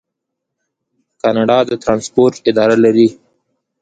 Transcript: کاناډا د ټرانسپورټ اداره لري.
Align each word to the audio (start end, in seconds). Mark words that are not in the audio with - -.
کاناډا 1.21 1.57
د 1.69 1.71
ټرانسپورټ 1.83 2.33
اداره 2.49 2.75
لري. 2.83 3.07